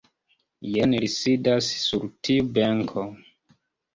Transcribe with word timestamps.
Jen 0.75 0.95
li 1.01 1.09
sidas 1.15 1.69
sur 1.81 2.07
tiu 2.27 2.47
benko. 2.57 3.03